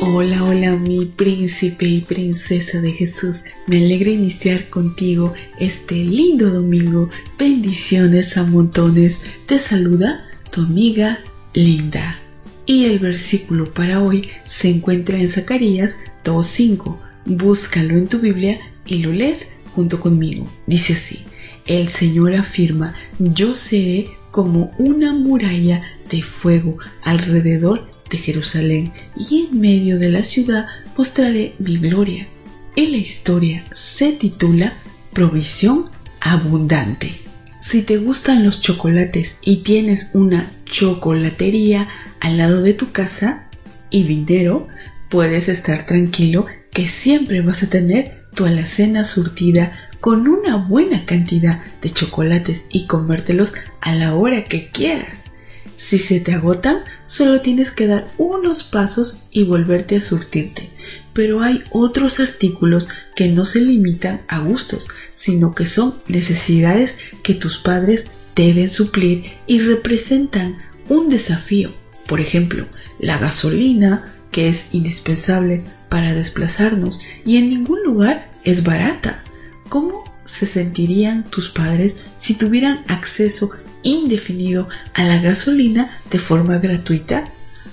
[0.00, 3.42] Hola, hola mi príncipe y princesa de Jesús.
[3.66, 7.10] Me alegra iniciar contigo este lindo domingo.
[7.36, 9.22] Bendiciones a montones.
[9.46, 11.18] Te saluda tu amiga
[11.52, 12.20] Linda.
[12.64, 16.96] Y el versículo para hoy se encuentra en Zacarías 2.5.
[17.24, 20.48] Búscalo en tu Biblia y lo lees junto conmigo.
[20.68, 21.24] Dice así,
[21.66, 29.60] el Señor afirma, yo seré como una muralla de fuego alrededor de Jerusalén y en
[29.60, 30.66] medio de la ciudad
[30.96, 32.28] mostraré mi gloria.
[32.76, 34.74] En la historia se titula
[35.12, 35.86] Provisión
[36.20, 37.20] Abundante.
[37.60, 41.88] Si te gustan los chocolates y tienes una chocolatería
[42.20, 43.48] al lado de tu casa
[43.90, 44.68] y dinero,
[45.08, 51.64] puedes estar tranquilo que siempre vas a tener tu alacena surtida con una buena cantidad
[51.82, 55.32] de chocolates y comértelos a la hora que quieras.
[55.78, 60.70] Si se te agotan, solo tienes que dar unos pasos y volverte a surtirte.
[61.12, 67.34] Pero hay otros artículos que no se limitan a gustos, sino que son necesidades que
[67.34, 71.70] tus padres deben suplir y representan un desafío.
[72.08, 72.66] Por ejemplo,
[72.98, 79.22] la gasolina, que es indispensable para desplazarnos y en ningún lugar es barata.
[79.68, 83.52] ¿Cómo se sentirían tus padres si tuvieran acceso
[83.90, 87.32] indefinido a la gasolina de forma gratuita?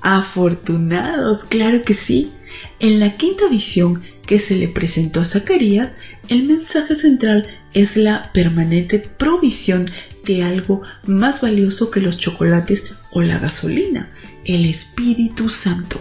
[0.00, 2.32] Afortunados, claro que sí.
[2.80, 5.96] En la quinta visión que se le presentó a Zacarías,
[6.28, 9.90] el mensaje central es la permanente provisión
[10.24, 14.10] de algo más valioso que los chocolates o la gasolina,
[14.44, 16.00] el Espíritu Santo.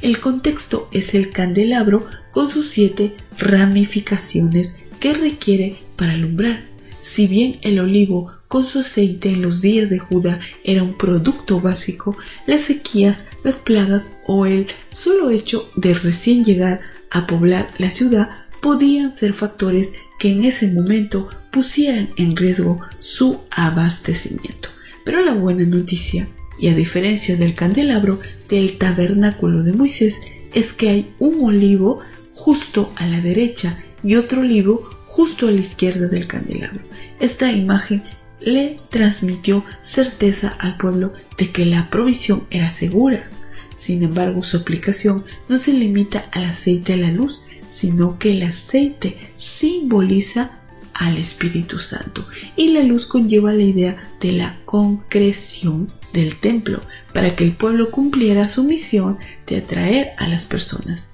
[0.00, 6.73] El contexto es el candelabro con sus siete ramificaciones que requiere para alumbrar.
[7.04, 11.60] Si bien el olivo con su aceite en los días de Judá era un producto
[11.60, 12.16] básico,
[12.46, 18.46] las sequías, las plagas o el solo hecho de recién llegar a poblar la ciudad
[18.62, 24.70] podían ser factores que en ese momento pusieran en riesgo su abastecimiento.
[25.04, 26.26] Pero la buena noticia,
[26.58, 30.16] y a diferencia del candelabro del tabernáculo de Moisés,
[30.54, 32.00] es que hay un olivo
[32.32, 36.80] justo a la derecha y otro olivo justo a la izquierda del candelabro.
[37.20, 38.02] Esta imagen
[38.40, 43.30] le transmitió certeza al pueblo de que la provisión era segura.
[43.76, 48.42] Sin embargo, su aplicación no se limita al aceite a la luz, sino que el
[48.42, 50.50] aceite simboliza
[50.94, 52.26] al Espíritu Santo
[52.56, 56.80] y la luz conlleva la idea de la concreción del templo
[57.12, 61.10] para que el pueblo cumpliera su misión de atraer a las personas.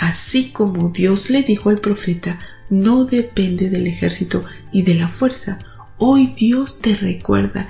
[0.00, 2.38] Así como Dios le dijo al profeta,
[2.72, 5.58] no depende del ejército y de la fuerza.
[5.98, 7.68] Hoy Dios te recuerda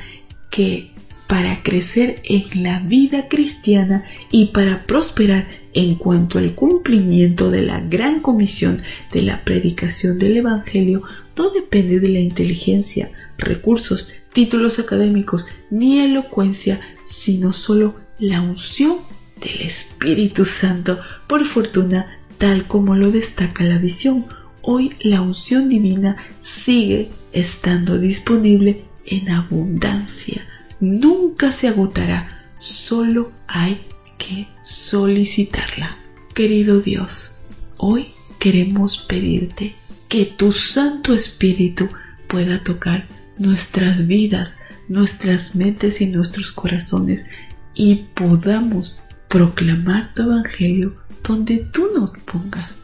[0.49, 0.93] que
[1.27, 7.81] para crecer en la vida cristiana y para prosperar en cuanto al cumplimiento de la
[7.81, 8.81] gran comisión
[9.13, 11.03] de la predicación del Evangelio,
[11.37, 18.99] no depende de la inteligencia, recursos, títulos académicos ni elocuencia, sino solo la unción
[19.41, 21.01] del Espíritu Santo.
[21.27, 24.27] Por fortuna, tal como lo destaca la visión,
[24.63, 30.47] hoy la unción divina sigue estando disponible en abundancia.
[30.81, 33.81] Nunca se agotará, solo hay
[34.19, 35.97] que solicitarla.
[36.35, 37.37] Querido Dios,
[37.77, 38.09] hoy
[38.39, 39.75] queremos pedirte
[40.09, 41.89] que tu Santo Espíritu
[42.29, 43.07] pueda tocar
[43.39, 44.59] nuestras vidas,
[44.89, 47.27] nuestras mentes y nuestros corazones
[47.75, 50.95] y podamos proclamar tu Evangelio
[51.27, 52.79] donde tú nos pongas,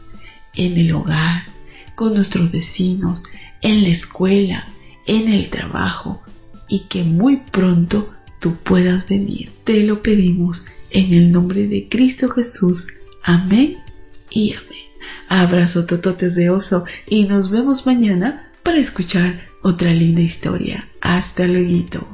[0.55, 1.48] en el hogar,
[1.99, 3.25] con nuestros vecinos,
[3.61, 4.69] en la escuela,
[5.05, 6.21] en el trabajo
[6.69, 8.09] y que muy pronto
[8.39, 9.51] tú puedas venir.
[9.65, 12.87] Te lo pedimos en el nombre de Cristo Jesús.
[13.21, 13.83] Amén
[14.29, 14.87] y amén.
[15.27, 20.89] Abrazo tototes de oso y nos vemos mañana para escuchar otra linda historia.
[21.01, 22.07] Hasta luego.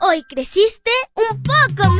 [0.00, 1.99] Hoy creciste un poco más.